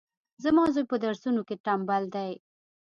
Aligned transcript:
زما 0.43 0.63
زوی 0.73 0.85
پهدرسونو 0.91 1.41
کي 1.47 1.55
ټمبل 1.65 2.03
دی 2.15 2.31